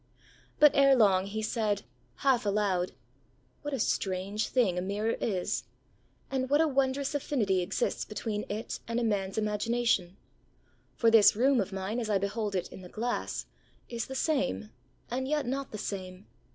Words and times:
But 0.57 0.71
ere 0.73 0.95
long 0.95 1.27
he 1.27 1.43
said, 1.43 1.83
half 2.25 2.43
aloud: 2.43 2.93
ãWhat 3.63 3.73
a 3.73 3.77
strange 3.79 4.47
thing 4.47 4.75
a 4.75 4.81
mirror 4.81 5.15
is! 5.21 5.65
and 6.31 6.49
what 6.49 6.59
a 6.59 6.67
wondrous 6.67 7.13
affinity 7.13 7.61
exists 7.61 8.03
between 8.03 8.43
it 8.49 8.79
and 8.87 8.99
a 8.99 9.03
manãs 9.03 9.37
imagination! 9.37 10.17
For 10.95 11.11
this 11.11 11.35
room 11.35 11.61
of 11.61 11.71
mine, 11.71 11.99
as 11.99 12.09
I 12.09 12.17
behold 12.17 12.55
it 12.55 12.67
in 12.71 12.81
the 12.81 12.89
glass, 12.89 13.45
is 13.89 14.07
the 14.07 14.15
same, 14.15 14.71
and 15.11 15.27
yet 15.27 15.45
not 15.45 15.69
the 15.71 15.77
same. 15.77 16.25